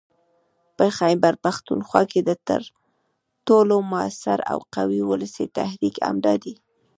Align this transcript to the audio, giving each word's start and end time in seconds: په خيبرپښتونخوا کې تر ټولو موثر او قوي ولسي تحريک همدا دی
په 0.77 0.85
خيبرپښتونخوا 0.97 2.01
کې 2.11 2.19
تر 2.47 2.61
ټولو 3.47 3.75
موثر 3.91 4.39
او 4.51 4.59
قوي 4.75 5.01
ولسي 5.11 5.45
تحريک 5.57 5.95
همدا 6.07 6.33
دی 6.43 6.53